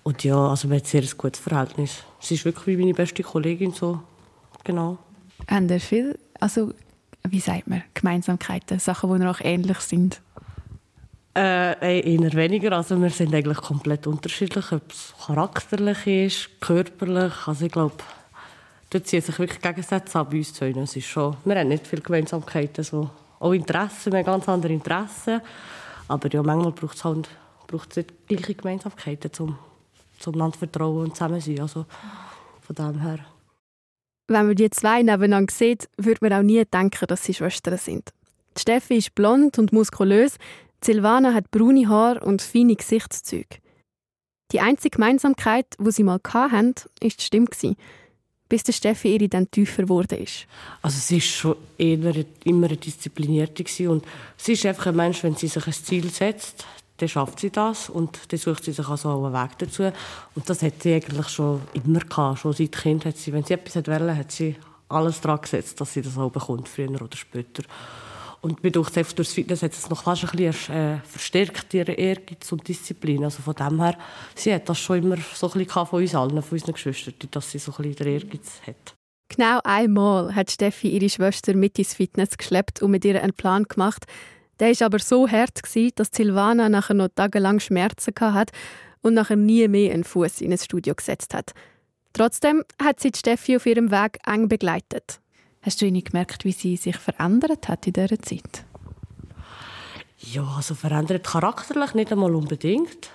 [0.03, 2.05] Und ja, also wir haben ein sehr gutes Verhältnis.
[2.21, 4.01] Sie ist wirklich wie meine beste Kollegin so,
[4.65, 4.97] genau.
[5.49, 6.73] Haben ihr viel, also
[7.25, 10.21] wie sagt man, Gemeinsamkeiten, Sachen, die noch ähnlich sind?
[11.37, 12.73] Äh, eher weniger.
[12.73, 17.47] Also wir sind eigentlich komplett unterschiedlich, ob es charakterlich ist, körperlich.
[17.47, 17.97] Also ich glaube,
[18.89, 20.71] dort ziehen sich wirklich Gegensätze an bei uns zwei.
[20.71, 22.83] Es ist schon, wir haben nicht viele Gemeinsamkeiten.
[22.83, 23.11] So.
[23.39, 25.43] Auch Interessen, wir haben ganz andere Interessen.
[26.09, 27.29] Aber ja, manchmal braucht es halt
[27.67, 29.59] braucht es gleiche Gemeinsamkeiten, um
[30.19, 31.61] zueinander vertrauen und zusammen sein.
[31.61, 31.85] Also
[32.63, 33.19] von dem her.
[34.29, 38.11] Wenn man die zwei nebeneinander sieht, würde man auch nie denken, dass sie Schwestern sind.
[38.57, 40.37] Die Steffi ist blond und muskulös,
[40.83, 43.59] Silvana hat braune Haare und feine Gesichtszüge.
[44.53, 47.49] Die einzige Gemeinsamkeit, die sie mal hatten, war die Stimme.
[48.49, 49.83] Bis der Steffi ihre dann tiefer
[50.17, 50.47] ist.
[50.81, 54.05] Also sie war schon eher, immer eine disziplinierte und
[54.37, 56.65] sie ist einfach ein Mensch, wenn sie sich ein Ziel setzt,
[56.99, 59.93] dann schafft sie das und dann sucht sie sich also auch einen Weg dazu.
[60.35, 62.41] Und das hat sie eigentlich schon immer gehabt.
[62.41, 64.57] Schon seit Kind hat sie, wenn sie etwas wollte, hat sie
[64.89, 67.63] alles daran gesetzt, dass sie das auch bekommt, früher oder später.
[68.41, 72.53] Und mir durch das Fitness hat es noch fast ein bisschen äh, verstärkt, ihre Ehrgeiz
[72.53, 73.25] und Disziplin.
[73.25, 73.99] Also von dem her,
[74.35, 77.51] sie hat das schon immer so ein bisschen von uns allen, von unseren Geschwistern, dass
[77.51, 78.95] sie so ein bisschen den Ehrgeiz hat.
[79.29, 83.65] Genau einmal hat Steffi ihre Schwester mit ins Fitness geschleppt und mit ihr einen Plan
[83.65, 84.07] gemacht,
[84.61, 85.61] der war aber so hart,
[85.97, 88.53] dass Silvana nachher noch tagelang Schmerzen hatte
[89.03, 91.53] und nachher nie mehr einen Fuß in ein Studio gesetzt hat.
[92.13, 95.21] Trotzdem hat sie Steffi auf ihrem Weg eng begleitet.
[95.61, 98.65] Hast du ihnen gemerkt, wie sie sich verändert hat in dieser Zeit?
[100.19, 103.11] Ja, also verändert charakterlich nicht einmal unbedingt.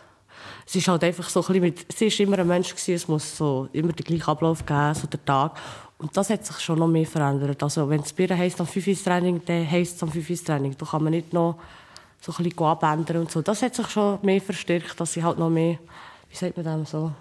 [0.65, 3.08] Sie ist halt einfach so ein bisschen mit, sie ist immer ein Mensch gewesen, es
[3.08, 5.58] muss so immer den gleichen Ablauf geben, so der Tag.
[6.02, 7.62] Und das hat sich schon noch mehr verändert.
[7.62, 10.76] Also wenn es Bier heisst am 5 Training, dann heisst es am 5 Training.
[10.76, 11.60] Da kann man nicht noch
[12.20, 13.44] so ein bisschen abändern und so.
[13.44, 15.78] Das hat sich schon mehr verstärkt, dass sie halt noch mehr,
[16.28, 17.12] wie sagt man das so,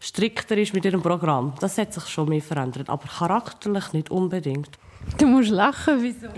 [0.00, 1.52] strikter ist mit ihrem Programm.
[1.58, 4.70] Das hat sich schon mehr verändert, aber charakterlich nicht unbedingt.
[5.18, 6.28] Du musst lachen, wieso?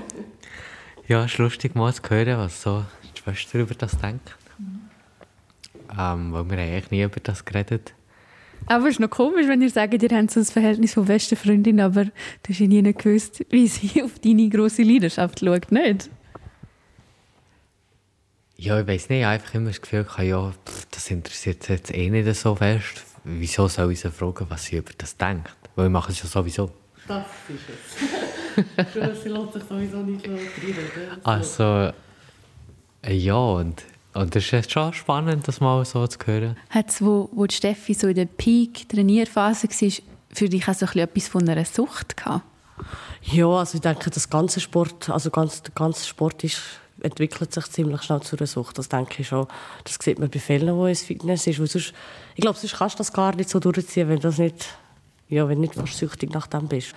[1.06, 4.34] Ja, es ist lustig mal zu hören, was so die Schwester über das denkt.
[4.56, 4.88] Mhm.
[5.98, 7.92] Ähm, weil wir eigentlich nie über das geredet
[8.66, 11.36] aber es ist noch komisch, wenn ihr sagt, ihr habt so ein Verhältnis von besten
[11.36, 12.12] Freundin, aber du
[12.48, 16.10] hast nie gewusst, wie sie auf deine grosse Leidenschaft schaut, nicht?
[18.56, 20.52] Ja, ich weiß nicht, einfach immer das Gefühl, ja,
[20.90, 23.06] das interessiert sie jetzt eh nicht so fest.
[23.24, 25.50] Wieso soll ich sie fragen, was sie über das denkt?
[25.76, 26.70] Weil ich mache es ja sowieso.
[27.08, 29.22] Das ist es.
[29.22, 31.24] sie lässt sich sowieso nicht so reden.
[31.24, 31.92] Also,
[33.02, 36.56] äh, ja, und und das ist jetzt schon spannend, das mal so zu hören.
[36.70, 39.92] Hat es, wo, wo Steffi so in der Peak-Trainierphase war,
[40.32, 42.44] für dich auch so etwas von einer Sucht gehabt?
[43.22, 46.60] Ja, also ich denke, das ganze Sport, also ganz, der ganze Sport ist,
[47.00, 48.78] entwickelt sich ziemlich schnell zu einer Sucht.
[48.78, 49.46] Das denke ich schon.
[49.84, 51.56] Das sieht man bei Fällen, wo es Fitness ist.
[51.56, 51.92] Sonst,
[52.34, 54.66] ich glaube, sonst kannst du das gar nicht so durchziehen, wenn du nicht,
[55.28, 56.94] ja, wenn nicht fast süchtig nach dem bist.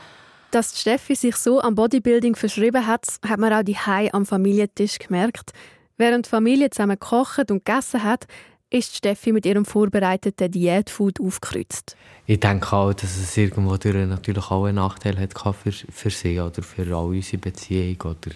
[0.51, 3.77] Dass Steffi sich so am Bodybuilding verschrieben hat, hat man auch die
[4.11, 5.51] am Familientisch gemerkt.
[5.97, 8.27] Während die Familie zusammen gekocht und gegessen hat,
[8.73, 11.95] ist Steffi mit ihrem vorbereiteten Diätfood aufgekreuzt.
[12.25, 16.63] Ich denke auch, dass es irgendwo natürlich auch einen Nachteil hat für, für sie oder
[16.63, 18.31] für all unsere Beziehung oder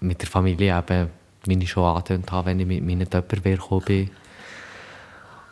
[0.00, 1.10] mit der Familie eben,
[1.44, 4.10] wie ich schon angetönt habe, wenn ich mit meinen Töpper gekommen bin.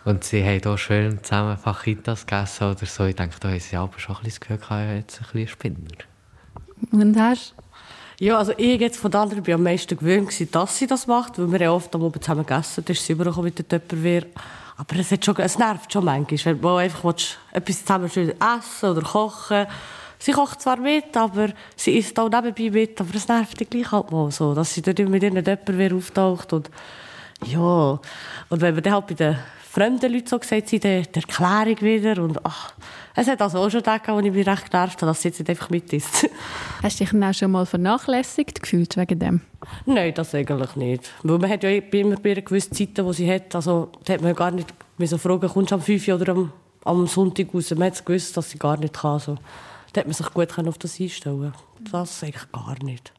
[0.06, 3.04] Und sie haben hier schön zusammen Fajitas gegessen oder so.
[3.04, 5.98] Ich denke, da haben sie aber schon ein bisschen das Gefühl, jetzt ein bisschen Spinner.
[6.92, 7.54] Und hast
[8.20, 11.38] ja, also ich jetzt von den anderen bin am meisten gewöhnt, dass sie das macht,
[11.38, 14.26] weil wir ja oft am Abend zusammen gegessen Da ist sie übergekommen mit der Töpperwehr.
[14.76, 18.90] Aber es, hat schon, es nervt schon manchmal, wenn du einfach willst, etwas zusammen essen
[18.90, 19.66] oder kochen
[20.20, 23.92] Sie kocht zwar mit, aber sie isst auch nebenbei mit, aber es nervt dich gleich
[23.92, 26.70] halt mal so, dass sie dort mit ihren Töpperwehr auftaucht und
[27.44, 28.00] ja,
[28.48, 29.38] und wenn wir dann halt bei den
[29.70, 32.72] fremden Leuten so gesagt sind, die Erklärung wieder und ach,
[33.20, 35.40] es hat also auch schon Tage, wo ich mich recht genervt habe, dass sie jetzt
[35.40, 36.28] nicht einfach mit ist.
[36.82, 39.40] Hast du dich dann auch schon mal vernachlässigt gefühlt wegen dem?
[39.86, 41.10] Nein, das eigentlich nicht.
[41.24, 44.22] Weil man hat ja immer bei einer gewissen Zeiten, die sie hat, also da hat
[44.22, 46.52] man gar nicht so fragen, kommst du am 5 oder am,
[46.84, 47.70] am Sonntag raus?
[47.70, 49.12] Man hat gewusst, dass sie gar nicht kann.
[49.12, 49.36] Also,
[49.92, 51.52] da hat man sich gut auf das einstellen
[51.90, 53.12] Das eigentlich gar nicht.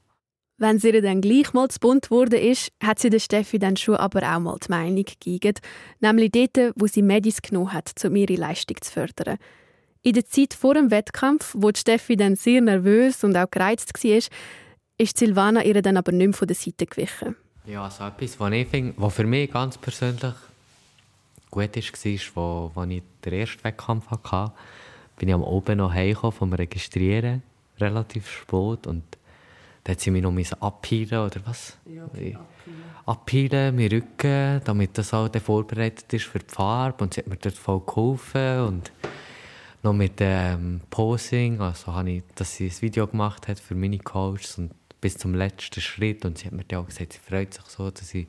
[0.58, 3.76] Wenn sie ihr dann gleich mal zu bunt wurde ist, hat sie der Steffi dann
[3.76, 5.56] schon aber auch mal die Meinung gegeben,
[6.00, 9.38] nämlich dort, wo sie Medis genommen hat, um ihre Leistung zu fördern.
[10.02, 14.22] In der Zeit vor dem Wettkampf, wo Steffi dann sehr nervös und auch gereizt war,
[14.98, 17.36] ist Silvana ihr dann aber nicht mehr von der Seite gewichen.
[17.66, 20.34] Ja, also etwas, was ich finde, was für mich ganz persönlich
[21.52, 24.54] gut war, wo, wo ich den ersten Wettkampf hatte,
[25.18, 27.44] bin ich am Oben noch heimgekommen vom Registrieren,
[27.80, 29.04] relativ spät und
[29.84, 31.78] dann hat sie mich noch abheilen oder was?
[31.86, 32.38] Ja, okay,
[33.06, 33.76] abheilen.
[33.76, 37.04] meinen Rücken, damit das auch vorbereitet ist für die Farbe.
[37.04, 38.60] Und sie hat mir dort voll geholfen.
[38.62, 38.92] Und
[39.84, 43.98] noch mit dem Posing, also habe ich, dass sie ein Video gemacht hat für meine
[43.98, 47.64] Coaches und bis zum letzten Schritt und sie hat mir auch gesagt, sie freut sich
[47.66, 48.28] so, dass, ich,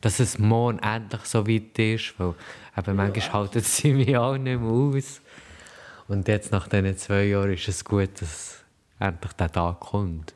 [0.00, 2.34] dass es morgen endlich so weit ist, weil
[2.76, 5.20] eben manchmal halten sie mich auch nicht mehr aus.
[6.08, 8.64] Und jetzt nach diesen zwei Jahren ist es gut, dass
[8.98, 10.34] endlich der Tag kommt.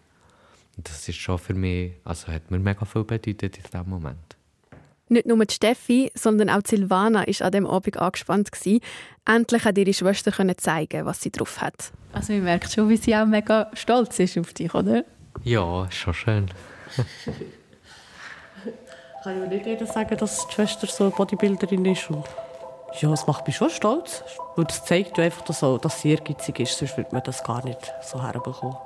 [0.77, 4.34] Und das ist schon für mich, also hat mir mega viel bedeutet in diesem Moment.
[5.09, 8.51] Nicht nur die Steffi, sondern auch Silvana war an diesem Abend angespannt.
[8.53, 8.81] Gewesen.
[9.27, 11.93] Endlich hat ihre Schwester können zeigen, was sie drauf hat.
[12.13, 15.05] Also ich merke schon, wie sie auch mega stolz ist auf dich, oder?
[15.43, 16.51] Ja, ist schon schön.
[19.23, 22.11] Kann ja nicht jeder sagen, dass die Schwester so eine Bodybuilderin ist.
[22.11, 22.25] Und
[23.01, 24.23] ja, das macht mich schon stolz.
[24.57, 27.65] Weil das zeigt einfach, dass, auch, dass sie ehrgeizig ist, sonst würde man das gar
[27.65, 28.77] nicht so herbekommen.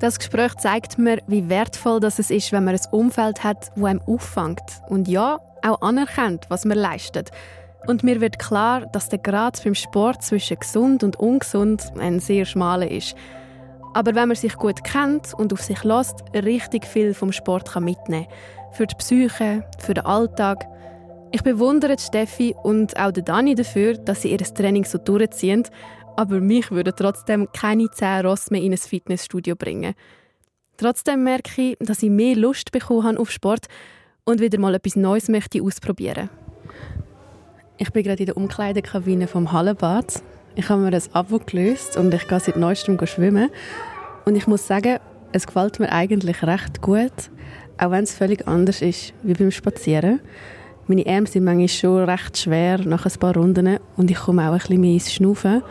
[0.00, 3.84] Das Gespräch zeigt mir, wie wertvoll das es ist, wenn man ein Umfeld hat, das
[3.84, 7.30] einem auffängt und ja, auch anerkennt, was man leistet.
[7.86, 12.46] Und mir wird klar, dass der Grad beim Sport zwischen gesund und ungesund ein sehr
[12.46, 13.14] schmaler ist.
[13.92, 17.84] Aber wenn man sich gut kennt und auf sich lässt, richtig viel vom Sport kann
[17.84, 18.26] mitnehmen
[18.72, 20.66] Für die Psyche, für den Alltag.
[21.30, 25.64] Ich bewundere Steffi und auch Dani dafür, dass sie ihr Training so durchziehen
[26.16, 29.94] aber mich würde trotzdem keine 10 Ross mehr in ein Fitnessstudio bringen.
[30.76, 33.66] Trotzdem merke ich, dass ich mehr Lust bekommen habe auf Sport
[34.24, 36.30] und wieder mal etwas Neues möchte ausprobieren.
[37.76, 40.22] Ich bin gerade in der Umkleidekabine vom Hallenbad.
[40.54, 43.50] Ich habe mir ein Abo gelöst und ich gehe seit neuestem schwimmen.
[44.24, 44.98] Und ich muss sagen,
[45.32, 47.30] es gefällt mir eigentlich recht gut,
[47.78, 50.20] auch wenn es völlig anders ist wie beim Spazieren.
[50.86, 54.52] Meine Arme sind manchmal schon recht schwer nach ein paar Runden und ich komme auch
[54.52, 55.62] ein bisschen mehr ins Schnaufen.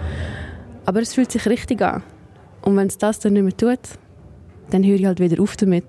[0.86, 2.04] Aber es fühlt sich richtig an.
[2.62, 3.80] Und wenn es das dann nicht mehr tut,
[4.70, 5.86] dann höre ich halt wieder auf damit.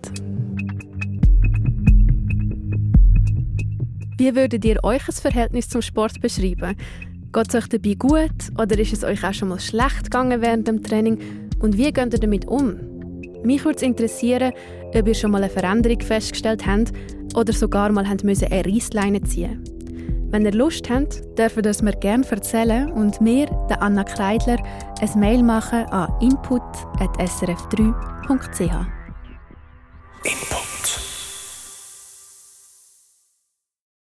[4.18, 6.76] Wie würdet ihr euch ein Verhältnis zum Sport beschreiben?
[7.33, 10.68] Geht es euch dabei gut oder ist es euch auch schon mal schlecht gegangen während
[10.68, 11.18] dem Training?
[11.61, 12.76] Und wie geht ihr damit um?
[13.44, 14.52] Mich würde es interessieren,
[14.94, 16.92] ob ihr schon mal eine Veränderung festgestellt habt
[17.34, 19.64] oder sogar mal müssen eine Reissleine ziehen
[20.30, 24.58] Wenn ihr Lust habt, dürft ihr es mir gerne erzählen und mir, der Anna Kreidler,
[25.00, 28.86] ein Mail machen an input.srf3.ch.
[30.24, 30.69] Input.